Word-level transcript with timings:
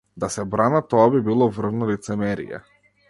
Да 0.21 0.29
се 0.35 0.45
бранат, 0.53 0.87
тоа 0.93 1.05
би 1.15 1.21
било 1.27 1.49
врвно 1.59 1.91
лицемерие. 1.91 2.63